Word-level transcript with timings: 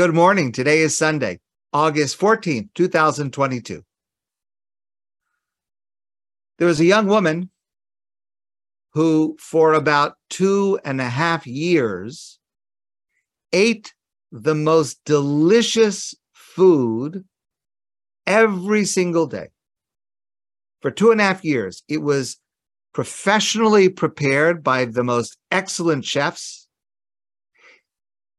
Good 0.00 0.14
morning. 0.14 0.50
Today 0.50 0.78
is 0.78 0.96
Sunday, 0.96 1.40
August 1.74 2.18
14th, 2.18 2.70
2022. 2.74 3.82
There 6.56 6.66
was 6.66 6.80
a 6.80 6.86
young 6.86 7.06
woman 7.06 7.50
who, 8.94 9.36
for 9.38 9.74
about 9.74 10.14
two 10.30 10.80
and 10.86 11.02
a 11.02 11.10
half 11.10 11.46
years, 11.46 12.38
ate 13.52 13.92
the 14.32 14.54
most 14.54 15.04
delicious 15.04 16.14
food 16.32 17.26
every 18.26 18.86
single 18.86 19.26
day. 19.26 19.48
For 20.80 20.90
two 20.90 21.10
and 21.10 21.20
a 21.20 21.24
half 21.24 21.44
years, 21.44 21.82
it 21.88 21.98
was 21.98 22.38
professionally 22.94 23.90
prepared 23.90 24.64
by 24.64 24.86
the 24.86 25.04
most 25.04 25.36
excellent 25.50 26.06
chefs. 26.06 26.59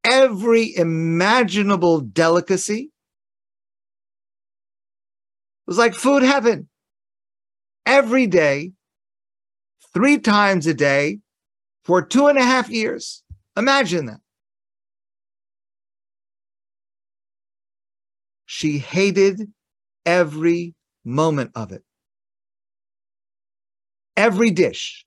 Every 0.03 0.75
imaginable 0.75 2.01
delicacy 2.01 2.91
it 5.61 5.67
was 5.67 5.77
like 5.77 5.93
food 5.93 6.23
heaven. 6.23 6.67
Every 7.85 8.27
day, 8.27 8.71
three 9.93 10.17
times 10.17 10.67
a 10.67 10.73
day, 10.73 11.19
for 11.83 12.01
two 12.01 12.27
and 12.27 12.37
a 12.37 12.43
half 12.43 12.69
years. 12.69 13.23
Imagine 13.57 14.05
that. 14.07 14.19
She 18.45 18.77
hated 18.77 19.51
every 20.05 20.75
moment 21.03 21.51
of 21.55 21.71
it. 21.71 21.83
Every 24.15 24.51
dish. 24.51 25.05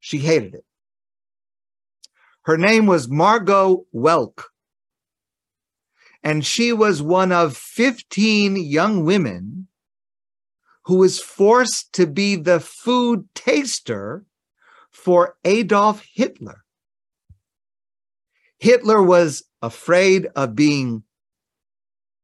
She 0.00 0.18
hated 0.18 0.54
it. 0.54 0.64
Her 2.44 2.58
name 2.58 2.86
was 2.86 3.08
Margot 3.08 3.86
Welk. 3.94 4.44
And 6.24 6.44
she 6.44 6.72
was 6.72 7.02
one 7.02 7.32
of 7.32 7.56
15 7.56 8.56
young 8.56 9.04
women 9.04 9.68
who 10.84 10.96
was 10.96 11.20
forced 11.20 11.92
to 11.94 12.06
be 12.06 12.36
the 12.36 12.60
food 12.60 13.28
taster 13.34 14.24
for 14.90 15.36
Adolf 15.44 16.04
Hitler. 16.14 16.64
Hitler 18.58 19.02
was 19.02 19.44
afraid 19.60 20.26
of 20.36 20.54
being 20.54 21.02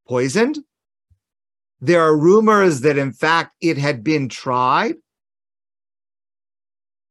poisoned. 0.06 0.58
There 1.80 2.03
are 2.03 2.16
rumors 2.16 2.80
that, 2.80 2.98
in 2.98 3.12
fact, 3.12 3.55
it 3.60 3.78
had 3.78 4.03
been 4.03 4.28
tried. 4.28 4.97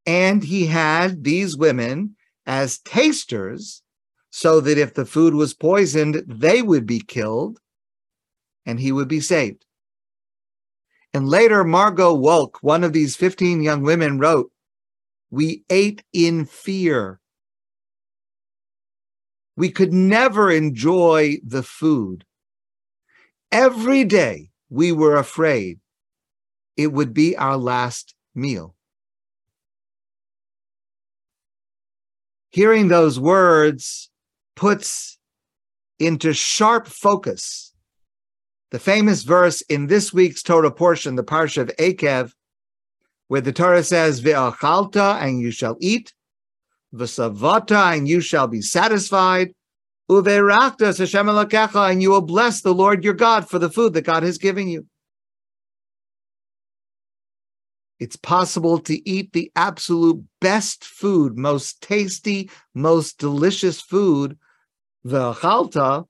And 0.04 0.42
he 0.42 0.66
had 0.66 1.24
these 1.24 1.56
women 1.56 2.16
as 2.48 2.78
tasters 2.78 3.82
so 4.30 4.60
that 4.60 4.78
if 4.78 4.94
the 4.94 5.04
food 5.04 5.34
was 5.34 5.54
poisoned, 5.54 6.24
they 6.26 6.62
would 6.62 6.86
be 6.86 7.00
killed 7.00 7.60
and 8.66 8.80
he 8.80 8.90
would 8.90 9.08
be 9.08 9.20
saved. 9.20 9.66
And 11.12 11.28
later, 11.28 11.62
Margot 11.62 12.16
Welk, 12.16 12.56
one 12.60 12.84
of 12.84 12.92
these 12.92 13.16
15 13.16 13.62
young 13.62 13.82
women, 13.82 14.18
wrote, 14.18 14.50
We 15.30 15.64
ate 15.70 16.02
in 16.12 16.46
fear. 16.46 17.20
We 19.56 19.70
could 19.70 19.92
never 19.92 20.50
enjoy 20.50 21.38
the 21.44 21.62
food. 21.62 22.24
Every 23.50 24.04
day 24.04 24.50
we 24.70 24.92
were 24.92 25.16
afraid 25.16 25.80
it 26.76 26.92
would 26.92 27.12
be 27.12 27.36
our 27.36 27.56
last 27.56 28.14
meal. 28.34 28.74
Hearing 32.50 32.88
those 32.88 33.20
words 33.20 34.10
puts 34.56 35.18
into 35.98 36.32
sharp 36.32 36.86
focus 36.86 37.68
the 38.70 38.78
famous 38.78 39.22
verse 39.22 39.62
in 39.62 39.86
this 39.86 40.12
week's 40.12 40.42
Torah 40.42 40.70
portion, 40.70 41.14
the 41.14 41.24
Parsha 41.24 41.62
of 41.62 41.68
Eikev, 41.78 42.32
where 43.28 43.40
the 43.40 43.52
Torah 43.52 43.82
says, 43.82 44.20
Ve'achalta, 44.20 45.22
and 45.22 45.40
you 45.40 45.50
shall 45.50 45.76
eat, 45.80 46.12
V'savata, 46.94 47.96
and 47.96 48.06
you 48.06 48.20
shall 48.20 48.46
be 48.46 48.60
satisfied, 48.60 49.52
Uve'rakta, 50.10 50.96
Hashem 50.98 51.28
and 51.76 52.02
you 52.02 52.10
will 52.10 52.22
bless 52.22 52.60
the 52.60 52.74
Lord 52.74 53.04
your 53.04 53.14
God 53.14 53.48
for 53.48 53.58
the 53.58 53.70
food 53.70 53.94
that 53.94 54.02
God 54.02 54.22
has 54.22 54.38
given 54.38 54.68
you. 54.68 54.86
It's 57.98 58.16
possible 58.16 58.78
to 58.80 59.08
eat 59.08 59.32
the 59.32 59.50
absolute 59.56 60.22
best 60.40 60.84
food, 60.84 61.36
most 61.36 61.82
tasty, 61.82 62.50
most 62.74 63.18
delicious 63.18 63.80
food, 63.80 64.38
the 65.02 65.32
chalta, 65.34 66.04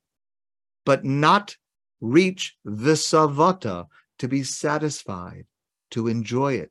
but 0.85 1.05
not 1.05 1.57
reach 2.01 2.57
the 2.65 2.93
savata 2.93 3.87
to 4.19 4.29
be 4.29 4.43
satisfied, 4.43 5.47
to 5.91 6.09
enjoy 6.09 6.55
it. 6.55 6.71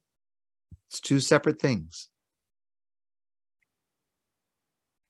It's 0.89 0.99
two 0.99 1.19
separate 1.19 1.59
things. 1.59 2.09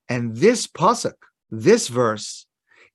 And 0.08 0.36
this 0.36 0.66
pasuk, 0.66 1.14
this 1.50 1.88
verse, 1.88 2.46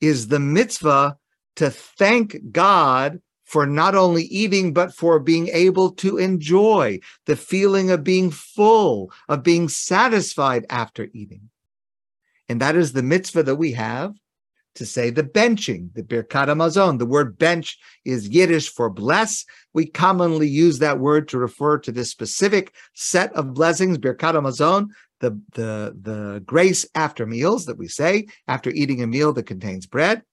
is 0.01 0.28
the 0.28 0.40
mitzvah 0.40 1.18
to 1.57 1.69
thank 1.69 2.51
God 2.51 3.22
for 3.46 3.66
not 3.66 3.96
only 3.96 4.24
eating, 4.24 4.74
but 4.74 4.94
for 4.94 5.20
being 5.20 5.48
able 5.50 5.92
to 5.92 6.18
enjoy 6.18 7.00
the 7.26 7.36
feeling 7.36 7.92
of 7.92 8.04
being 8.04 8.31
full, 8.31 9.12
of 9.30 9.44
being 9.44 9.70
satisfied 9.70 10.66
after 10.70 11.08
eating. 11.14 11.50
And 12.50 12.62
that 12.62 12.76
is 12.76 12.94
the 12.94 13.04
mitzvah 13.04 13.44
that 13.44 13.56
we 13.56 13.74
have 13.74 14.14
to 14.76 14.86
say 14.86 15.09
the 15.09 15.24
benching, 15.24 15.94
the 15.94 16.04
Birkat 16.04 16.48
Hamazon. 16.48 16.98
The 16.98 17.06
word 17.06 17.38
bench 17.38 17.78
is 18.06 18.30
Yiddish 18.30 18.70
for 18.70 18.90
bless. 18.90 19.46
We 19.74 19.86
commonly 19.86 20.48
use 20.48 20.80
that 20.80 21.00
word 21.00 21.28
to 21.30 21.38
refer 21.38 21.78
to 21.80 21.92
this 21.92 22.10
specific 22.10 22.74
set 22.94 23.31
of 23.34 23.54
blessings, 23.54 23.98
Birkat 23.98 24.34
Hamazon, 24.34 24.88
the, 25.20 25.40
the, 25.54 25.96
the 26.02 26.44
grace 26.46 26.86
after 26.96 27.25
meals 27.25 27.66
that 27.68 27.78
we 27.78 27.88
say 27.88 28.28
after 28.48 28.72
eating 28.72 29.02
a 29.02 29.08
meal 29.08 29.31
that 29.34 29.46
contains 29.46 29.86
bread. 29.86 30.24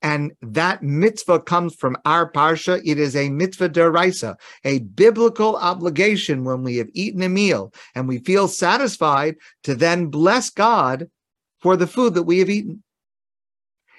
And 0.00 0.32
that 0.42 0.82
mitzvah 0.82 1.40
comes 1.40 1.74
from 1.74 1.96
our 2.04 2.30
parsha. 2.30 2.80
It 2.84 2.98
is 2.98 3.16
a 3.16 3.30
mitzvah 3.30 3.70
deraisa, 3.70 4.36
a 4.64 4.80
biblical 4.80 5.56
obligation 5.56 6.44
when 6.44 6.62
we 6.62 6.76
have 6.76 6.88
eaten 6.92 7.22
a 7.22 7.28
meal 7.28 7.72
and 7.94 8.06
we 8.06 8.18
feel 8.18 8.46
satisfied 8.46 9.36
to 9.64 9.74
then 9.74 10.06
bless 10.06 10.50
God 10.50 11.10
for 11.60 11.76
the 11.76 11.86
food 11.86 12.14
that 12.14 12.22
we 12.22 12.38
have 12.38 12.50
eaten. 12.50 12.82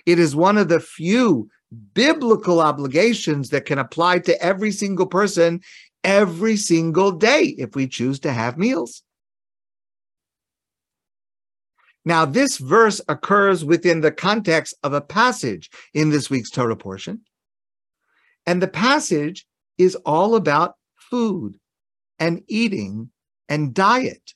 It 0.05 0.19
is 0.19 0.35
one 0.35 0.57
of 0.57 0.69
the 0.69 0.79
few 0.79 1.49
biblical 1.93 2.61
obligations 2.61 3.49
that 3.49 3.65
can 3.65 3.77
apply 3.77 4.19
to 4.19 4.41
every 4.41 4.71
single 4.71 5.05
person 5.05 5.61
every 6.03 6.55
single 6.55 7.11
day 7.11 7.55
if 7.57 7.75
we 7.75 7.87
choose 7.87 8.19
to 8.21 8.31
have 8.31 8.57
meals. 8.57 9.03
Now, 12.05 12.25
this 12.25 12.57
verse 12.57 13.01
occurs 13.07 13.65
within 13.65 14.01
the 14.01 14.11
context 14.11 14.73
of 14.83 14.93
a 14.93 15.01
passage 15.01 15.69
in 15.93 16.09
this 16.09 16.29
week's 16.29 16.49
Torah 16.49 16.75
portion. 16.75 17.21
And 18.45 18.61
the 18.61 18.67
passage 18.67 19.45
is 19.77 19.95
all 20.05 20.35
about 20.35 20.75
food 20.95 21.59
and 22.17 22.43
eating 22.47 23.11
and 23.47 23.73
diet. 23.73 24.33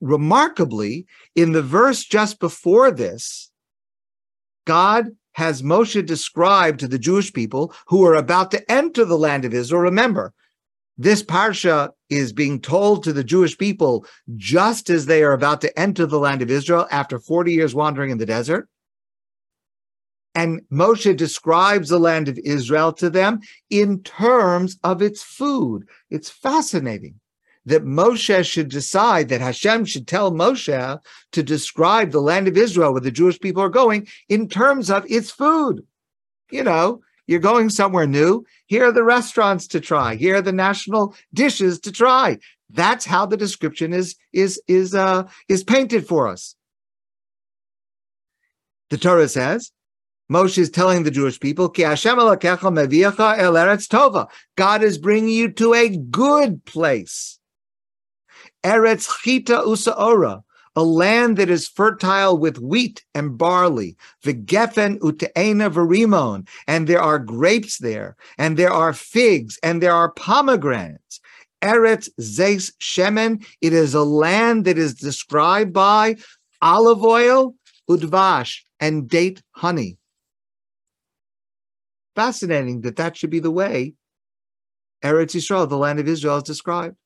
Remarkably, 0.00 1.06
in 1.34 1.52
the 1.52 1.62
verse 1.62 2.04
just 2.04 2.38
before 2.38 2.90
this, 2.90 3.50
God 4.66 5.08
has 5.32 5.62
Moshe 5.62 6.04
described 6.06 6.80
to 6.80 6.88
the 6.88 6.98
Jewish 6.98 7.32
people 7.32 7.74
who 7.86 8.04
are 8.04 8.14
about 8.14 8.50
to 8.52 8.70
enter 8.70 9.04
the 9.04 9.18
land 9.18 9.44
of 9.44 9.54
Israel. 9.54 9.82
Remember, 9.82 10.32
this 11.00 11.22
parsha 11.22 11.88
is 12.10 12.30
being 12.30 12.60
told 12.60 13.02
to 13.02 13.14
the 13.14 13.24
Jewish 13.24 13.56
people 13.56 14.04
just 14.36 14.90
as 14.90 15.06
they 15.06 15.22
are 15.22 15.32
about 15.32 15.62
to 15.62 15.80
enter 15.80 16.04
the 16.04 16.18
land 16.18 16.42
of 16.42 16.50
Israel 16.50 16.86
after 16.90 17.18
40 17.18 17.54
years 17.54 17.74
wandering 17.74 18.10
in 18.10 18.18
the 18.18 18.26
desert. 18.26 18.68
And 20.34 20.60
Moshe 20.70 21.16
describes 21.16 21.88
the 21.88 21.98
land 21.98 22.28
of 22.28 22.38
Israel 22.44 22.92
to 22.94 23.08
them 23.08 23.40
in 23.70 24.02
terms 24.02 24.78
of 24.84 25.00
its 25.00 25.22
food. 25.22 25.88
It's 26.10 26.28
fascinating 26.28 27.14
that 27.64 27.82
Moshe 27.82 28.44
should 28.44 28.68
decide 28.68 29.30
that 29.30 29.40
Hashem 29.40 29.86
should 29.86 30.06
tell 30.06 30.30
Moshe 30.30 31.00
to 31.32 31.42
describe 31.42 32.10
the 32.10 32.20
land 32.20 32.46
of 32.46 32.58
Israel 32.58 32.92
where 32.92 33.00
the 33.00 33.10
Jewish 33.10 33.40
people 33.40 33.62
are 33.62 33.70
going 33.70 34.06
in 34.28 34.50
terms 34.50 34.90
of 34.90 35.06
its 35.10 35.30
food. 35.30 35.80
You 36.50 36.64
know, 36.64 37.00
you're 37.30 37.38
going 37.38 37.70
somewhere 37.70 38.08
new. 38.08 38.44
Here 38.66 38.86
are 38.86 38.92
the 38.92 39.04
restaurants 39.04 39.68
to 39.68 39.78
try. 39.78 40.16
Here 40.16 40.34
are 40.34 40.42
the 40.42 40.50
national 40.50 41.14
dishes 41.32 41.78
to 41.80 41.92
try. 41.92 42.38
That's 42.70 43.04
how 43.04 43.24
the 43.24 43.36
description 43.36 43.92
is 43.92 44.16
is 44.32 44.60
is 44.66 44.96
uh, 44.96 45.28
is 45.48 45.62
painted 45.62 46.08
for 46.08 46.26
us. 46.26 46.56
The 48.88 48.98
Torah 48.98 49.28
says, 49.28 49.70
Moshe 50.28 50.58
is 50.58 50.70
telling 50.70 51.04
the 51.04 51.12
Jewish 51.12 51.38
people, 51.38 51.68
Ki 51.68 51.82
Hashem 51.82 52.18
el 52.18 52.36
eretz 52.36 53.86
tova. 53.86 54.28
God 54.56 54.82
is 54.82 54.98
bringing 54.98 55.28
you 55.28 55.52
to 55.52 55.74
a 55.74 55.88
good 55.96 56.64
place. 56.64 57.38
Eretz 58.64 59.08
chita 59.22 59.62
usaora, 59.64 60.42
a 60.76 60.84
land 60.84 61.36
that 61.36 61.50
is 61.50 61.68
fertile 61.68 62.38
with 62.38 62.58
wheat 62.58 63.04
and 63.14 63.36
barley, 63.36 63.96
the 64.22 64.34
v'gefen 64.34 64.98
ute'ena 65.00 65.70
v'rimon, 65.70 66.48
and 66.66 66.86
there 66.86 67.02
are 67.02 67.18
grapes 67.18 67.78
there, 67.78 68.16
and 68.38 68.56
there 68.56 68.72
are 68.72 68.92
figs, 68.92 69.58
and 69.62 69.82
there 69.82 69.92
are 69.92 70.12
pomegranates. 70.12 71.20
Eretz 71.62 72.08
Zeis 72.20 72.72
Shemen, 72.80 73.44
it 73.60 73.72
is 73.72 73.94
a 73.94 74.02
land 74.02 74.64
that 74.64 74.78
is 74.78 74.94
described 74.94 75.72
by 75.72 76.16
olive 76.62 77.04
oil, 77.04 77.54
udvash, 77.88 78.60
and 78.78 79.08
date 79.08 79.42
honey. 79.52 79.98
Fascinating 82.16 82.80
that 82.82 82.96
that 82.96 83.16
should 83.16 83.30
be 83.30 83.40
the 83.40 83.50
way 83.50 83.94
Eretz 85.02 85.34
Yisrael, 85.34 85.68
the 85.68 85.76
land 85.76 85.98
of 85.98 86.08
Israel, 86.08 86.36
is 86.36 86.42
described. 86.42 86.96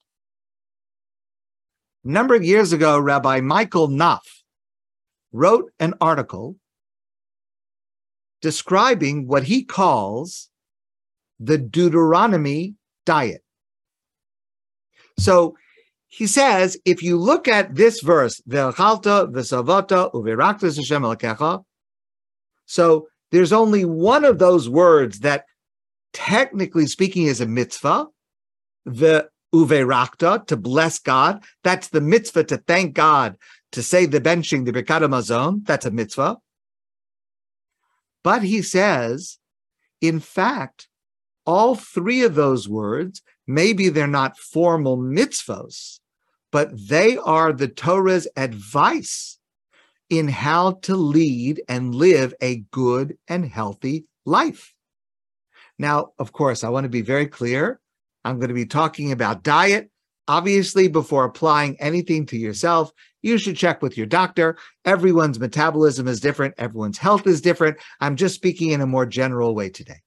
A 2.04 2.08
number 2.08 2.34
of 2.34 2.44
years 2.44 2.72
ago, 2.72 2.98
Rabbi 2.98 3.40
Michael 3.40 3.88
Knopf 3.88 4.42
wrote 5.32 5.72
an 5.80 5.94
article 6.00 6.56
describing 8.42 9.26
what 9.26 9.44
he 9.44 9.64
calls 9.64 10.50
the 11.40 11.56
Deuteronomy 11.56 12.74
diet. 13.06 13.42
So 15.18 15.56
he 16.08 16.26
says, 16.26 16.76
if 16.84 17.02
you 17.02 17.16
look 17.16 17.48
at 17.48 17.74
this 17.74 18.00
verse, 18.00 18.40
Ve'achalta 18.48 19.32
v'savata 19.32 20.12
uvirakta 20.12 20.76
Hashem 20.76 21.64
so 22.66 23.08
there's 23.30 23.52
only 23.52 23.84
one 23.84 24.24
of 24.24 24.38
those 24.38 24.68
words 24.68 25.20
that 25.20 25.44
technically 26.12 26.86
speaking 26.86 27.24
is 27.24 27.40
a 27.40 27.46
mitzvah, 27.46 28.06
the 28.84 29.28
uverakta, 29.54 30.46
to 30.48 30.56
bless 30.56 30.98
God. 30.98 31.44
That's 31.62 31.88
the 31.88 32.00
mitzvah 32.00 32.44
to 32.44 32.56
thank 32.58 32.94
God, 32.94 33.36
to 33.72 33.82
say 33.82 34.06
the 34.06 34.20
benching, 34.20 34.64
the 34.64 34.72
Birkat 34.72 35.02
Hamazon. 35.02 35.64
That's 35.64 35.86
a 35.86 35.90
mitzvah. 35.90 36.38
But 38.24 38.42
he 38.42 38.62
says, 38.62 39.38
in 40.00 40.18
fact, 40.18 40.88
all 41.46 41.74
three 41.74 42.22
of 42.22 42.34
those 42.34 42.68
words, 42.68 43.22
maybe 43.46 43.88
they're 43.88 44.06
not 44.06 44.38
formal 44.38 44.96
mitzvahs, 44.96 46.00
but 46.50 46.70
they 46.88 47.16
are 47.18 47.52
the 47.52 47.68
Torah's 47.68 48.26
advice 48.36 49.38
in 50.08 50.28
how 50.28 50.72
to 50.82 50.96
lead 50.96 51.62
and 51.68 51.94
live 51.94 52.34
a 52.40 52.64
good 52.70 53.16
and 53.28 53.44
healthy 53.44 54.06
life. 54.24 54.72
Now, 55.78 56.12
of 56.18 56.32
course, 56.32 56.64
I 56.64 56.68
want 56.68 56.84
to 56.84 56.90
be 56.90 57.02
very 57.02 57.26
clear. 57.26 57.80
I'm 58.24 58.38
going 58.38 58.48
to 58.48 58.54
be 58.54 58.66
talking 58.66 59.12
about 59.12 59.42
diet. 59.42 59.90
Obviously, 60.26 60.88
before 60.88 61.24
applying 61.24 61.78
anything 61.80 62.24
to 62.26 62.38
yourself, 62.38 62.90
you 63.20 63.36
should 63.36 63.56
check 63.56 63.82
with 63.82 63.96
your 63.96 64.06
doctor. 64.06 64.56
Everyone's 64.84 65.38
metabolism 65.38 66.08
is 66.08 66.20
different, 66.20 66.54
everyone's 66.56 66.98
health 66.98 67.26
is 67.26 67.40
different. 67.40 67.76
I'm 68.00 68.16
just 68.16 68.34
speaking 68.34 68.70
in 68.70 68.80
a 68.80 68.86
more 68.86 69.06
general 69.06 69.54
way 69.54 69.68
today. 69.68 70.00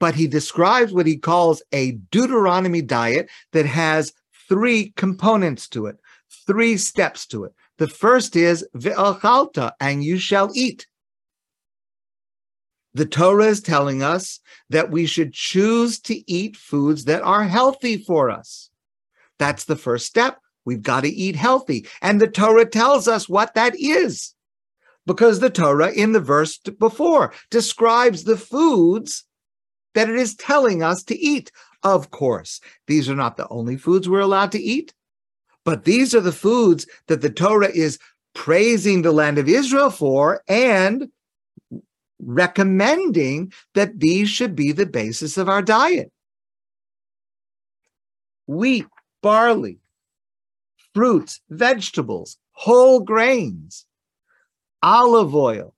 But 0.00 0.14
he 0.14 0.26
describes 0.26 0.92
what 0.92 1.06
he 1.06 1.18
calls 1.18 1.62
a 1.72 1.92
Deuteronomy 2.10 2.82
diet 2.82 3.28
that 3.52 3.66
has 3.66 4.12
three 4.48 4.92
components 4.96 5.68
to 5.68 5.86
it, 5.86 5.96
three 6.46 6.76
steps 6.76 7.26
to 7.26 7.44
it. 7.44 7.52
The 7.78 7.88
first 7.88 8.34
is 8.34 8.66
ve'achalta, 8.76 9.72
and 9.78 10.02
you 10.02 10.18
shall 10.18 10.50
eat. 10.54 10.86
The 12.94 13.06
Torah 13.06 13.46
is 13.46 13.60
telling 13.60 14.02
us 14.02 14.40
that 14.68 14.90
we 14.90 15.06
should 15.06 15.32
choose 15.32 16.00
to 16.00 16.30
eat 16.30 16.56
foods 16.56 17.04
that 17.04 17.22
are 17.22 17.44
healthy 17.44 17.96
for 17.96 18.30
us. 18.30 18.70
That's 19.38 19.64
the 19.64 19.76
first 19.76 20.06
step. 20.06 20.38
We've 20.64 20.82
got 20.82 21.02
to 21.02 21.08
eat 21.08 21.36
healthy. 21.36 21.86
And 22.02 22.20
the 22.20 22.28
Torah 22.28 22.66
tells 22.66 23.08
us 23.08 23.28
what 23.28 23.54
that 23.54 23.74
is. 23.78 24.34
Because 25.06 25.40
the 25.40 25.50
Torah 25.50 25.90
in 25.90 26.12
the 26.12 26.20
verse 26.20 26.58
before 26.58 27.32
describes 27.50 28.24
the 28.24 28.36
foods 28.36 29.24
that 29.94 30.08
it 30.08 30.16
is 30.16 30.34
telling 30.34 30.82
us 30.82 31.02
to 31.04 31.18
eat. 31.18 31.50
Of 31.82 32.10
course, 32.10 32.60
these 32.86 33.08
are 33.08 33.16
not 33.16 33.36
the 33.36 33.48
only 33.48 33.76
foods 33.76 34.08
we're 34.08 34.20
allowed 34.20 34.52
to 34.52 34.60
eat, 34.60 34.92
but 35.64 35.84
these 35.84 36.14
are 36.14 36.20
the 36.20 36.32
foods 36.32 36.86
that 37.08 37.22
the 37.22 37.30
Torah 37.30 37.70
is 37.70 37.98
praising 38.34 39.02
the 39.02 39.12
land 39.12 39.38
of 39.38 39.48
Israel 39.48 39.90
for 39.90 40.42
and 40.46 41.08
recommending 42.22 43.52
that 43.74 43.98
these 43.98 44.28
should 44.28 44.54
be 44.54 44.72
the 44.72 44.86
basis 44.86 45.36
of 45.36 45.48
our 45.48 45.62
diet. 45.62 46.12
Wheat, 48.46 48.86
barley, 49.22 49.78
fruits, 50.94 51.40
vegetables, 51.50 52.36
whole 52.52 53.00
grains, 53.00 53.86
olive 54.82 55.34
oil. 55.34 55.74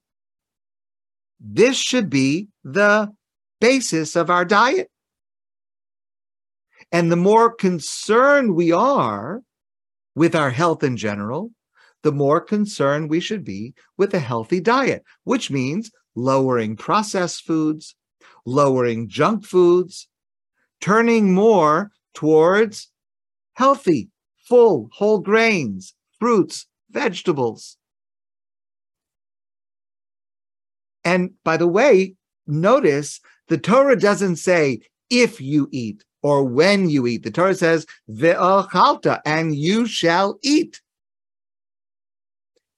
This 1.41 1.77
should 1.77 2.09
be 2.09 2.49
the 2.65 3.13
basis 3.61 4.17
of 4.17 4.31
our 4.31 4.45
diet. 4.45 4.91
And 6.91 7.11
the 7.11 7.17
more 7.17 7.55
concerned 7.55 8.55
we 8.55 8.73
are 8.73 9.43
with 10.15 10.35
our 10.35 10.51
health 10.51 10.83
in 10.83 10.97
general, 10.97 11.51
the 12.03 12.13
more 12.13 12.41
concerned 12.41 13.09
we 13.09 13.21
should 13.21 13.45
be 13.45 13.75
with 13.97 14.13
a 14.15 14.19
healthy 14.19 14.61
diet, 14.61 15.03
which 15.25 15.51
means 15.51 15.91
lowering 16.15 16.77
processed 16.77 17.45
foods, 17.45 17.95
lowering 18.45 19.09
junk 19.09 19.45
foods, 19.45 20.09
turning 20.81 21.33
more 21.33 21.91
towards 22.15 22.91
healthy, 23.55 24.11
full, 24.49 24.89
whole 24.93 25.21
grains, 25.21 25.95
fruits, 26.19 26.67
vegetables. 26.91 27.77
And 31.05 31.31
by 31.45 31.57
the 31.57 31.69
way, 31.69 32.15
notice 32.47 33.21
the 33.49 33.59
Torah 33.59 33.99
doesn't 33.99 34.37
say 34.37 34.81
if 35.11 35.41
you 35.41 35.69
eat 35.73 36.05
or 36.23 36.45
when 36.45 36.89
you 36.89 37.07
eat. 37.07 37.25
The 37.25 37.31
Torah 37.31 37.55
says, 37.55 37.87
ve'achalta, 38.09 39.21
and 39.27 39.55
you 39.55 39.87
shall 39.87 40.39
eat 40.43 40.81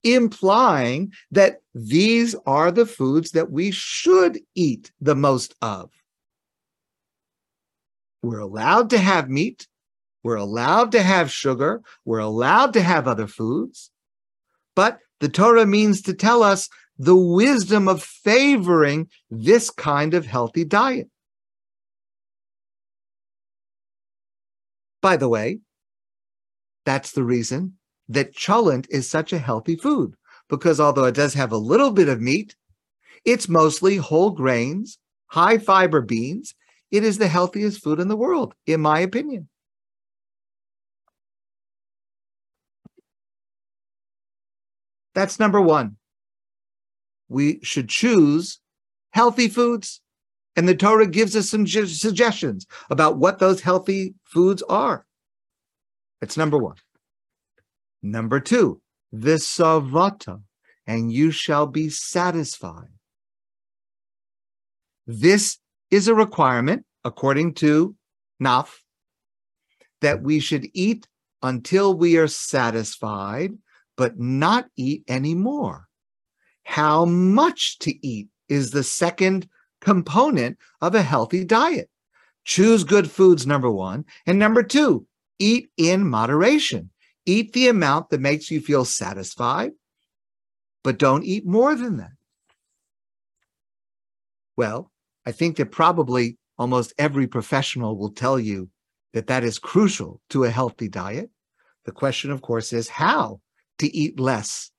implying 0.05 1.11
that 1.31 1.61
these 1.73 2.35
are 2.45 2.71
the 2.71 2.85
foods 2.85 3.31
that 3.31 3.51
we 3.51 3.71
should 3.71 4.39
eat 4.53 4.91
the 5.01 5.15
most 5.15 5.55
of. 5.61 5.91
We're 8.21 8.39
allowed 8.39 8.91
to 8.91 8.99
have 8.99 9.29
meat. 9.29 9.67
We're 10.23 10.35
allowed 10.35 10.91
to 10.93 11.01
have 11.01 11.31
sugar. 11.31 11.81
We're 12.05 12.19
allowed 12.19 12.73
to 12.73 12.81
have 12.81 13.07
other 13.07 13.27
foods. 13.27 13.91
But 14.75 14.99
the 15.19 15.29
Torah 15.29 15.65
means 15.65 16.01
to 16.03 16.13
tell 16.13 16.43
us 16.43 16.69
the 16.97 17.15
wisdom 17.15 17.87
of 17.87 18.03
favoring 18.03 19.09
this 19.29 19.69
kind 19.69 20.13
of 20.13 20.25
healthy 20.25 20.65
diet. 20.65 21.09
By 25.01 25.17
the 25.17 25.29
way, 25.29 25.59
that's 26.85 27.11
the 27.11 27.23
reason 27.23 27.77
that 28.09 28.35
cholent 28.35 28.87
is 28.89 29.09
such 29.09 29.33
a 29.33 29.39
healthy 29.39 29.75
food 29.75 30.15
because 30.49 30.79
although 30.79 31.05
it 31.05 31.15
does 31.15 31.33
have 31.33 31.51
a 31.51 31.57
little 31.57 31.91
bit 31.91 32.07
of 32.07 32.21
meat, 32.21 32.55
it's 33.23 33.49
mostly 33.49 33.97
whole 33.97 34.31
grains, 34.31 34.99
high 35.27 35.57
fiber 35.57 36.01
beans. 36.01 36.53
It 36.91 37.03
is 37.03 37.17
the 37.17 37.27
healthiest 37.27 37.83
food 37.83 37.99
in 37.99 38.07
the 38.07 38.15
world, 38.15 38.53
in 38.67 38.81
my 38.81 38.99
opinion. 38.99 39.49
That's 45.15 45.39
number 45.39 45.61
one. 45.61 45.95
We 47.27 47.59
should 47.63 47.89
choose 47.89 48.59
healthy 49.11 49.47
foods. 49.47 50.01
And 50.57 50.69
the 50.69 50.75
Torah 50.75 51.07
gives 51.07 51.35
us 51.35 51.49
some 51.49 51.67
suggestions 51.67 52.65
about 52.89 53.17
what 53.17 53.39
those 53.39 53.61
healthy 53.61 54.15
foods 54.23 54.61
are. 54.63 55.05
That's 56.21 56.37
number 56.37 56.57
one. 56.57 56.75
Number 58.05 58.39
two, 58.39 58.81
visavata, 59.15 60.43
and 60.85 61.11
you 61.11 61.31
shall 61.31 61.65
be 61.65 61.89
satisfied. 61.89 62.93
This 65.07 65.57
is 65.89 66.07
a 66.07 66.13
requirement, 66.13 66.85
according 67.03 67.55
to 67.55 67.95
Knopf, 68.39 68.83
that 70.01 70.21
we 70.21 70.39
should 70.39 70.67
eat 70.75 71.07
until 71.41 71.97
we 71.97 72.15
are 72.17 72.27
satisfied, 72.27 73.53
but 73.97 74.19
not 74.19 74.67
eat 74.77 75.03
anymore. 75.07 75.87
How 76.63 77.05
much 77.05 77.79
to 77.79 78.05
eat 78.05 78.27
is 78.47 78.69
the 78.69 78.83
second 78.83 79.49
component 79.81 80.59
of 80.79 80.93
a 80.93 81.01
healthy 81.01 81.43
diet. 81.43 81.89
Choose 82.43 82.83
good 82.83 83.09
foods, 83.09 83.47
number 83.47 83.71
one. 83.71 84.05
And 84.27 84.37
number 84.37 84.61
two, 84.61 85.07
eat 85.39 85.69
in 85.75 86.07
moderation. 86.07 86.91
Eat 87.25 87.53
the 87.53 87.67
amount 87.67 88.09
that 88.09 88.21
makes 88.21 88.51
you 88.51 88.61
feel 88.61 88.85
satisfied, 88.85 89.71
but 90.83 90.99
don't 90.99 91.23
eat 91.23 91.45
more 91.45 91.75
than 91.75 91.97
that. 91.97 92.11
Well, 94.55 94.91
I 95.25 95.31
think 95.31 95.57
that 95.57 95.71
probably 95.71 96.37
almost 96.57 96.93
every 96.97 97.27
professional 97.27 97.97
will 97.97 98.11
tell 98.11 98.39
you 98.39 98.69
that 99.13 99.27
that 99.27 99.43
is 99.43 99.59
crucial 99.59 100.21
to 100.29 100.43
a 100.43 100.49
healthy 100.49 100.87
diet 100.87 101.29
The 101.85 101.91
question, 101.91 102.31
of 102.31 102.41
course, 102.41 102.73
is 102.73 102.89
how 102.89 103.41
to 103.77 103.95
eat 103.95 104.19
less. 104.19 104.71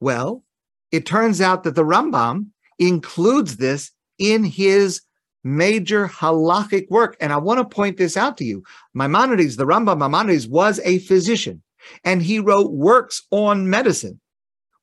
Well, 0.00 0.44
it 0.90 1.04
turns 1.04 1.40
out 1.40 1.64
that 1.64 1.74
the 1.74 1.84
Rambam 1.84 2.46
includes 2.78 3.56
this 3.56 3.90
in 4.18 4.44
his 4.44 5.02
major 5.44 6.08
halachic 6.08 6.88
work. 6.90 7.16
And 7.20 7.32
I 7.32 7.36
want 7.36 7.58
to 7.58 7.74
point 7.74 7.96
this 7.96 8.16
out 8.16 8.36
to 8.38 8.44
you. 8.44 8.62
Maimonides, 8.94 9.56
the 9.56 9.66
Rambam 9.66 9.98
Maimonides, 9.98 10.48
was 10.48 10.80
a 10.84 10.98
physician, 11.00 11.62
and 12.04 12.22
he 12.22 12.38
wrote 12.38 12.72
works 12.72 13.22
on 13.30 13.68
medicine 13.70 14.20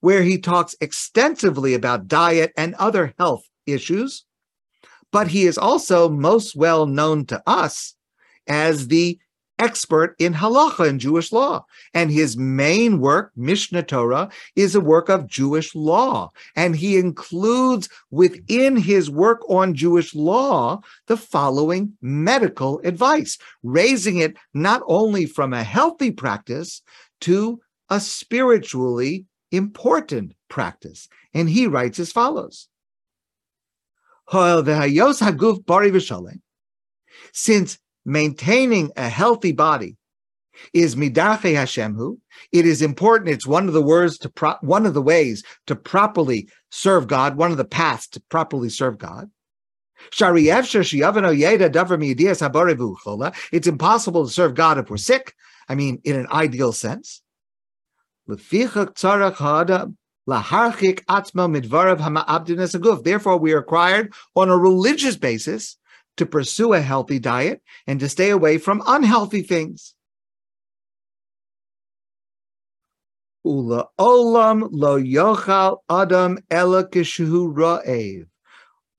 where 0.01 0.23
he 0.23 0.37
talks 0.37 0.75
extensively 0.81 1.73
about 1.73 2.07
diet 2.07 2.51
and 2.55 2.75
other 2.75 3.13
health 3.17 3.43
issues. 3.65 4.25
But 5.11 5.27
he 5.27 5.45
is 5.45 5.57
also 5.57 6.09
most 6.09 6.55
well 6.55 6.85
known 6.85 7.25
to 7.27 7.41
us 7.47 7.95
as 8.47 8.87
the 8.87 9.19
expert 9.59 10.15
in 10.17 10.33
halacha 10.33 10.87
and 10.87 10.99
Jewish 10.99 11.31
law. 11.31 11.65
And 11.93 12.09
his 12.09 12.37
main 12.37 12.99
work, 12.99 13.31
Mishneh 13.37 13.87
Torah, 13.87 14.29
is 14.55 14.73
a 14.73 14.81
work 14.81 15.09
of 15.09 15.27
Jewish 15.27 15.75
law. 15.75 16.31
And 16.55 16.75
he 16.75 16.97
includes 16.97 17.89
within 18.09 18.75
his 18.77 19.09
work 19.09 19.47
on 19.49 19.75
Jewish 19.75 20.15
law 20.15 20.81
the 21.07 21.17
following 21.17 21.93
medical 22.01 22.79
advice, 22.83 23.37
raising 23.61 24.17
it 24.17 24.37
not 24.53 24.81
only 24.87 25.25
from 25.25 25.53
a 25.53 25.63
healthy 25.63 26.11
practice 26.11 26.81
to 27.21 27.59
a 27.89 27.99
spiritually 27.99 29.25
important 29.51 30.33
practice. 30.47 31.07
And 31.33 31.49
he 31.49 31.67
writes 31.67 31.99
as 31.99 32.11
follows. 32.11 32.67
Since 37.33 37.79
maintaining 38.05 38.91
a 38.95 39.09
healthy 39.09 39.51
body 39.51 39.97
is 40.73 40.95
midache 40.95 41.53
Hashemhu. 41.55 42.17
It 42.51 42.65
is 42.65 42.81
important. 42.81 43.29
It's 43.29 43.47
one 43.47 43.67
of 43.67 43.73
the 43.73 43.81
words 43.81 44.17
to 44.19 44.29
pro- 44.29 44.57
one 44.61 44.85
of 44.85 44.93
the 44.93 45.01
ways 45.01 45.43
to 45.67 45.75
properly 45.75 46.49
serve 46.69 47.07
God. 47.07 47.37
One 47.37 47.51
of 47.51 47.57
the 47.57 47.65
paths 47.65 48.07
to 48.09 48.21
properly 48.29 48.69
serve 48.69 48.97
God. 48.97 49.29
It's 50.11 50.21
impossible 53.67 54.25
to 54.25 54.31
serve 54.31 54.55
God 54.55 54.77
if 54.77 54.89
we're 54.89 54.97
sick. 54.97 55.35
I 55.67 55.75
mean, 55.75 56.01
in 56.03 56.15
an 56.15 56.27
ideal 56.31 56.71
sense. 56.73 57.21
Therefore, 58.27 58.97
we 63.37 63.53
are 63.53 63.57
required 63.57 64.13
on 64.35 64.49
a 64.49 64.57
religious 64.57 65.15
basis 65.17 65.77
to 66.17 66.25
pursue 66.25 66.73
a 66.73 66.81
healthy 66.81 67.19
diet 67.19 67.61
and 67.87 67.99
to 67.99 68.09
stay 68.09 68.29
away 68.29 68.57
from 68.57 68.83
unhealthy 68.85 69.41
things. 69.41 69.95
Ula 73.45 73.87
olam 73.97 74.67
lo 74.71 74.99
yochal 74.99 75.77
adam 75.89 76.39
ela 76.51 76.83
ra'ev. 76.85 78.25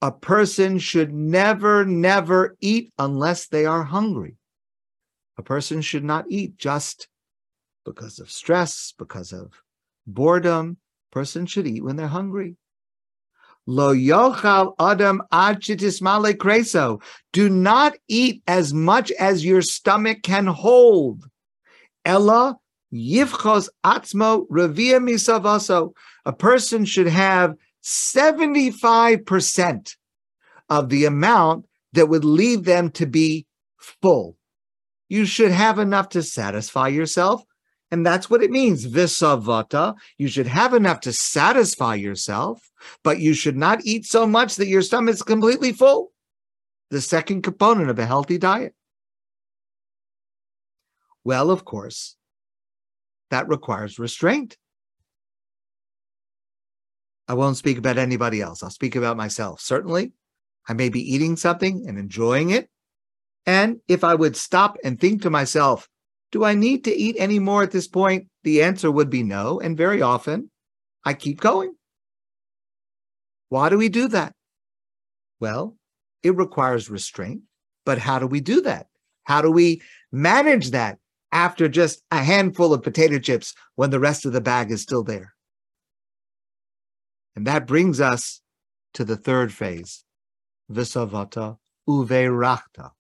A 0.02 0.12
person 0.12 0.78
should 0.78 1.12
never, 1.12 1.84
never 1.84 2.56
eat 2.60 2.92
unless 2.98 3.48
they 3.48 3.66
are 3.66 3.84
hungry. 3.84 4.36
A 5.36 5.42
person 5.42 5.82
should 5.82 6.04
not 6.04 6.24
eat 6.28 6.56
just 6.56 7.08
because 7.84 8.18
of 8.18 8.30
stress, 8.30 8.94
because 8.98 9.32
of 9.32 9.52
boredom. 10.06 10.78
A 11.10 11.14
person 11.14 11.44
should 11.44 11.66
eat 11.66 11.84
when 11.84 11.96
they're 11.96 12.06
hungry. 12.06 12.56
Lo 13.66 13.94
yochal 13.94 14.74
adam 14.78 15.22
ad 15.30 15.62
male 16.00 16.34
kreso. 16.34 17.00
Do 17.32 17.48
not 17.48 17.96
eat 18.08 18.42
as 18.46 18.74
much 18.74 19.10
as 19.12 19.44
your 19.44 19.62
stomach 19.62 20.22
can 20.22 20.46
hold. 20.46 21.28
Ella 22.04 22.56
yivchos 22.92 23.68
atzmo 23.84 24.46
revia 24.48 24.98
misavaso. 24.98 25.92
A 26.24 26.32
person 26.32 26.84
should 26.84 27.08
have 27.08 27.54
75% 27.82 29.96
of 30.68 30.88
the 30.88 31.04
amount 31.04 31.66
that 31.92 32.08
would 32.08 32.24
lead 32.24 32.64
them 32.64 32.90
to 32.90 33.06
be 33.06 33.46
full. 33.76 34.36
You 35.08 35.24
should 35.24 35.50
have 35.50 35.78
enough 35.78 36.10
to 36.10 36.22
satisfy 36.22 36.88
yourself. 36.88 37.42
And 37.90 38.06
that's 38.06 38.30
what 38.30 38.42
it 38.42 38.50
means. 38.50 38.86
Visavata. 38.86 39.96
You 40.16 40.28
should 40.28 40.46
have 40.46 40.74
enough 40.74 41.00
to 41.00 41.12
satisfy 41.12 41.96
yourself, 41.96 42.70
but 43.02 43.18
you 43.18 43.34
should 43.34 43.56
not 43.56 43.84
eat 43.84 44.06
so 44.06 44.26
much 44.26 44.56
that 44.56 44.68
your 44.68 44.82
stomach 44.82 45.14
is 45.14 45.22
completely 45.22 45.72
full. 45.72 46.12
The 46.90 47.00
second 47.00 47.42
component 47.42 47.90
of 47.90 47.98
a 47.98 48.06
healthy 48.06 48.38
diet. 48.38 48.74
Well, 51.24 51.50
of 51.50 51.64
course, 51.64 52.16
that 53.30 53.48
requires 53.48 53.98
restraint. 53.98 54.56
I 57.28 57.34
won't 57.34 57.56
speak 57.56 57.78
about 57.78 57.98
anybody 57.98 58.40
else. 58.40 58.62
I'll 58.62 58.70
speak 58.70 58.96
about 58.96 59.16
myself. 59.16 59.60
Certainly, 59.60 60.12
I 60.68 60.72
may 60.72 60.88
be 60.88 61.14
eating 61.14 61.36
something 61.36 61.84
and 61.86 61.98
enjoying 61.98 62.50
it. 62.50 62.68
And 63.46 63.80
if 63.86 64.02
I 64.02 64.14
would 64.14 64.36
stop 64.36 64.76
and 64.82 64.98
think 64.98 65.22
to 65.22 65.30
myself, 65.30 65.88
do 66.32 66.44
I 66.44 66.54
need 66.54 66.84
to 66.84 66.94
eat 66.94 67.16
any 67.18 67.38
more 67.38 67.62
at 67.62 67.72
this 67.72 67.88
point? 67.88 68.28
The 68.44 68.62
answer 68.62 68.90
would 68.90 69.10
be 69.10 69.22
no. 69.22 69.60
And 69.60 69.76
very 69.76 70.00
often 70.00 70.50
I 71.04 71.14
keep 71.14 71.40
going. 71.40 71.74
Why 73.48 73.68
do 73.68 73.78
we 73.78 73.88
do 73.88 74.08
that? 74.08 74.32
Well, 75.40 75.76
it 76.22 76.36
requires 76.36 76.90
restraint. 76.90 77.42
But 77.84 77.98
how 77.98 78.18
do 78.18 78.26
we 78.26 78.40
do 78.40 78.60
that? 78.62 78.86
How 79.24 79.42
do 79.42 79.50
we 79.50 79.82
manage 80.12 80.70
that 80.70 80.98
after 81.32 81.68
just 81.68 82.02
a 82.10 82.22
handful 82.22 82.72
of 82.72 82.82
potato 82.82 83.18
chips 83.18 83.54
when 83.74 83.90
the 83.90 84.00
rest 84.00 84.26
of 84.26 84.32
the 84.32 84.40
bag 84.40 84.70
is 84.70 84.82
still 84.82 85.02
there? 85.02 85.34
And 87.34 87.46
that 87.46 87.66
brings 87.66 88.00
us 88.00 88.40
to 88.94 89.04
the 89.04 89.16
third 89.16 89.52
phase, 89.52 90.04
visavata 90.70 91.58
uverachta 91.88 92.90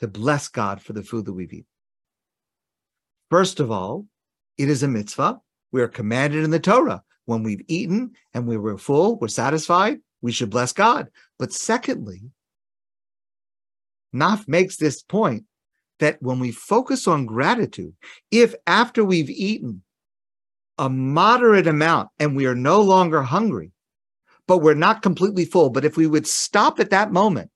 to 0.00 0.08
bless 0.08 0.48
God 0.48 0.80
for 0.82 0.92
the 0.92 1.02
food 1.02 1.24
that 1.26 1.32
we've 1.32 1.52
eaten. 1.52 1.66
First 3.30 3.60
of 3.60 3.70
all, 3.70 4.06
it 4.58 4.68
is 4.68 4.82
a 4.82 4.88
mitzvah. 4.88 5.40
We 5.72 5.82
are 5.82 5.88
commanded 5.88 6.44
in 6.44 6.50
the 6.50 6.60
Torah. 6.60 7.02
When 7.24 7.42
we've 7.42 7.64
eaten 7.66 8.12
and 8.34 8.46
we 8.46 8.56
were 8.56 8.78
full, 8.78 9.18
we're 9.18 9.28
satisfied, 9.28 9.98
we 10.22 10.30
should 10.32 10.50
bless 10.50 10.72
God. 10.72 11.08
But 11.38 11.52
secondly, 11.52 12.22
Knopf 14.12 14.46
makes 14.46 14.76
this 14.76 15.02
point 15.02 15.44
that 15.98 16.22
when 16.22 16.38
we 16.38 16.52
focus 16.52 17.08
on 17.08 17.26
gratitude, 17.26 17.94
if 18.30 18.54
after 18.66 19.04
we've 19.04 19.30
eaten 19.30 19.82
a 20.78 20.88
moderate 20.88 21.66
amount 21.66 22.10
and 22.18 22.36
we 22.36 22.46
are 22.46 22.54
no 22.54 22.80
longer 22.80 23.22
hungry, 23.22 23.72
but 24.46 24.58
we're 24.58 24.74
not 24.74 25.02
completely 25.02 25.44
full, 25.44 25.70
but 25.70 25.84
if 25.84 25.96
we 25.96 26.06
would 26.06 26.26
stop 26.26 26.78
at 26.78 26.90
that 26.90 27.12
moment 27.12 27.50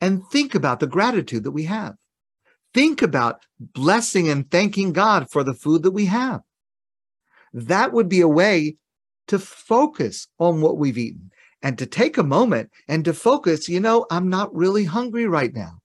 and 0.00 0.26
think 0.28 0.54
about 0.54 0.80
the 0.80 0.86
gratitude 0.86 1.44
that 1.44 1.50
we 1.52 1.64
have. 1.64 1.94
Think 2.74 3.02
about 3.02 3.44
blessing 3.58 4.28
and 4.28 4.50
thanking 4.50 4.92
God 4.92 5.30
for 5.30 5.42
the 5.42 5.54
food 5.54 5.82
that 5.82 5.90
we 5.90 6.06
have. 6.06 6.42
That 7.52 7.92
would 7.92 8.08
be 8.08 8.20
a 8.20 8.28
way 8.28 8.76
to 9.28 9.38
focus 9.38 10.28
on 10.38 10.60
what 10.60 10.78
we've 10.78 10.98
eaten 10.98 11.30
and 11.62 11.78
to 11.78 11.86
take 11.86 12.18
a 12.18 12.22
moment 12.22 12.70
and 12.86 13.04
to 13.04 13.12
focus, 13.12 13.68
you 13.68 13.80
know, 13.80 14.06
I'm 14.10 14.28
not 14.28 14.54
really 14.54 14.84
hungry 14.84 15.26
right 15.26 15.52
now. 15.52 15.78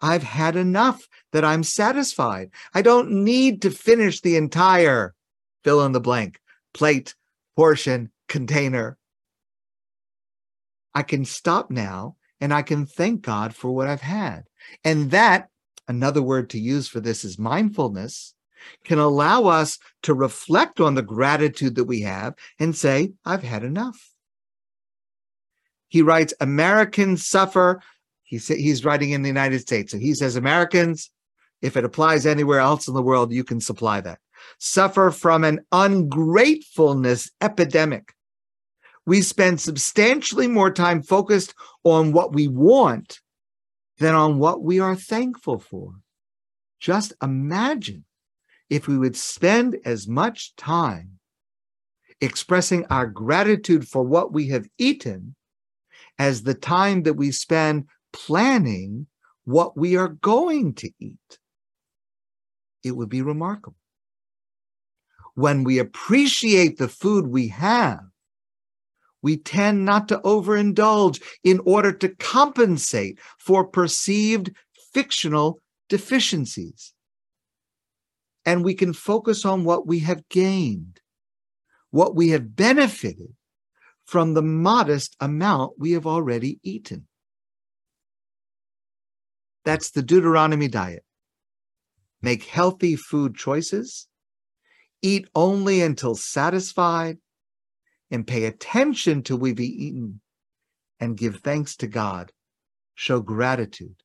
I've 0.00 0.22
had 0.22 0.56
enough 0.56 1.06
that 1.32 1.44
I'm 1.44 1.62
satisfied. 1.62 2.50
I 2.74 2.82
don't 2.82 3.10
need 3.10 3.62
to 3.62 3.70
finish 3.70 4.20
the 4.20 4.36
entire 4.36 5.14
fill 5.64 5.84
in 5.84 5.92
the 5.92 6.00
blank 6.00 6.40
plate, 6.72 7.14
portion, 7.56 8.10
container. 8.28 8.96
I 10.94 11.02
can 11.02 11.24
stop 11.24 11.70
now 11.70 12.16
and 12.40 12.52
I 12.52 12.62
can 12.62 12.86
thank 12.86 13.22
God 13.22 13.54
for 13.54 13.70
what 13.70 13.88
I've 13.88 14.00
had. 14.00 14.44
And 14.84 15.10
that, 15.10 15.48
another 15.88 16.22
word 16.22 16.50
to 16.50 16.58
use 16.58 16.88
for 16.88 17.00
this 17.00 17.24
is 17.24 17.38
mindfulness, 17.38 18.34
can 18.84 18.98
allow 18.98 19.44
us 19.44 19.78
to 20.02 20.14
reflect 20.14 20.80
on 20.80 20.94
the 20.94 21.02
gratitude 21.02 21.74
that 21.76 21.84
we 21.84 22.02
have 22.02 22.34
and 22.58 22.76
say, 22.76 23.12
I've 23.24 23.42
had 23.42 23.64
enough. 23.64 24.10
He 25.88 26.02
writes, 26.02 26.34
Americans 26.40 27.26
suffer. 27.26 27.80
He 28.22 28.38
sa- 28.38 28.54
he's 28.54 28.84
writing 28.84 29.10
in 29.10 29.22
the 29.22 29.28
United 29.28 29.60
States. 29.60 29.92
So 29.92 29.98
he 29.98 30.14
says, 30.14 30.36
Americans, 30.36 31.10
if 31.62 31.76
it 31.76 31.84
applies 31.84 32.26
anywhere 32.26 32.60
else 32.60 32.86
in 32.86 32.94
the 32.94 33.02
world, 33.02 33.32
you 33.32 33.44
can 33.44 33.60
supply 33.60 34.00
that. 34.02 34.18
Suffer 34.58 35.10
from 35.10 35.44
an 35.44 35.60
ungratefulness 35.72 37.30
epidemic 37.40 38.14
we 39.10 39.22
spend 39.22 39.60
substantially 39.60 40.46
more 40.46 40.70
time 40.70 41.02
focused 41.02 41.52
on 41.82 42.12
what 42.12 42.32
we 42.32 42.46
want 42.46 43.18
than 43.98 44.14
on 44.14 44.38
what 44.38 44.62
we 44.62 44.78
are 44.78 44.94
thankful 44.94 45.58
for. 45.58 45.94
Just 46.78 47.12
imagine 47.20 48.04
if 48.68 48.86
we 48.86 48.96
would 48.96 49.16
spend 49.16 49.76
as 49.84 50.06
much 50.06 50.54
time 50.54 51.18
expressing 52.20 52.86
our 52.86 53.04
gratitude 53.04 53.88
for 53.88 54.04
what 54.04 54.32
we 54.32 54.46
have 54.50 54.68
eaten 54.78 55.34
as 56.16 56.44
the 56.44 56.54
time 56.54 57.02
that 57.02 57.14
we 57.14 57.32
spend 57.32 57.86
planning 58.12 59.08
what 59.42 59.76
we 59.76 59.96
are 59.96 60.10
going 60.22 60.72
to 60.74 60.88
eat, 61.00 61.38
it 62.84 62.92
would 62.92 63.08
be 63.08 63.22
remarkable. 63.22 63.74
When 65.34 65.64
we 65.64 65.80
appreciate 65.80 66.78
the 66.78 66.86
food 66.86 67.26
we 67.26 67.48
have, 67.48 68.09
we 69.22 69.36
tend 69.36 69.84
not 69.84 70.08
to 70.08 70.18
overindulge 70.18 71.22
in 71.44 71.60
order 71.64 71.92
to 71.92 72.08
compensate 72.08 73.18
for 73.38 73.66
perceived 73.66 74.50
fictional 74.92 75.60
deficiencies. 75.88 76.92
And 78.46 78.64
we 78.64 78.74
can 78.74 78.92
focus 78.92 79.44
on 79.44 79.64
what 79.64 79.86
we 79.86 80.00
have 80.00 80.28
gained, 80.28 81.00
what 81.90 82.16
we 82.16 82.30
have 82.30 82.56
benefited 82.56 83.34
from 84.06 84.34
the 84.34 84.42
modest 84.42 85.16
amount 85.20 85.74
we 85.78 85.92
have 85.92 86.06
already 86.06 86.58
eaten. 86.62 87.06
That's 89.64 89.90
the 89.90 90.02
Deuteronomy 90.02 90.68
diet. 90.68 91.04
Make 92.22 92.44
healthy 92.44 92.96
food 92.96 93.34
choices, 93.34 94.08
eat 95.02 95.28
only 95.34 95.80
until 95.80 96.14
satisfied, 96.14 97.18
and 98.10 98.26
pay 98.26 98.44
attention 98.44 99.22
to 99.24 99.36
we've 99.36 99.60
eaten 99.60 100.20
and 100.98 101.16
give 101.16 101.36
thanks 101.36 101.76
to 101.76 101.86
God. 101.86 102.32
Show 102.94 103.20
gratitude 103.20 104.02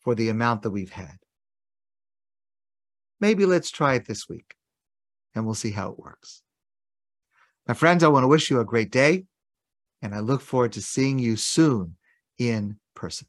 for 0.00 0.14
the 0.14 0.28
amount 0.28 0.62
that 0.62 0.70
we've 0.70 0.92
had. 0.92 1.16
Maybe 3.20 3.46
let's 3.46 3.70
try 3.70 3.94
it 3.94 4.06
this 4.06 4.28
week 4.28 4.54
and 5.34 5.44
we'll 5.44 5.54
see 5.54 5.72
how 5.72 5.90
it 5.90 5.98
works. 5.98 6.42
My 7.66 7.74
friends, 7.74 8.04
I 8.04 8.08
want 8.08 8.24
to 8.24 8.28
wish 8.28 8.50
you 8.50 8.60
a 8.60 8.64
great 8.64 8.90
day 8.90 9.24
and 10.02 10.14
I 10.14 10.20
look 10.20 10.40
forward 10.40 10.72
to 10.72 10.82
seeing 10.82 11.18
you 11.18 11.36
soon 11.36 11.96
in 12.38 12.78
person. 12.94 13.26